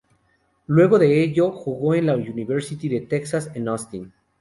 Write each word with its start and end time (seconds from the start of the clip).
Luego 0.65 0.97
de 0.97 1.21
ello 1.23 1.51
jugó 1.51 1.93
en 1.93 2.07
la 2.07 2.15
University 2.15 2.89
de 2.89 3.01
Texas 3.01 3.51
en 3.53 3.67
Austin. 3.67 4.11